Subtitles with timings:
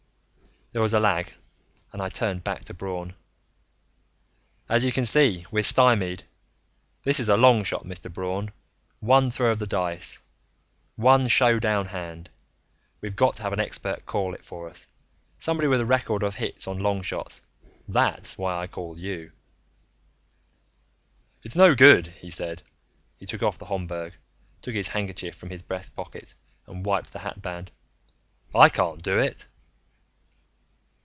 [0.73, 1.33] There was a lag
[1.91, 3.13] and I turned back to Braun.
[4.69, 6.23] "As you can see, we're stymied.
[7.03, 8.09] This is a long shot, Mr.
[8.09, 8.53] Braun.
[9.01, 10.19] One throw of the dice
[10.95, 12.29] one show down hand.
[13.01, 14.87] We've got to have an expert call it for us
[15.37, 17.41] somebody with a record of hits on long shots.
[17.89, 19.33] That's why I called you."
[21.43, 22.63] "It's no good," he said.
[23.17, 24.13] He took off the Homburg,
[24.61, 26.33] took his handkerchief from his breast pocket,
[26.65, 27.71] and wiped the hatband.
[28.55, 29.49] "I can't do it."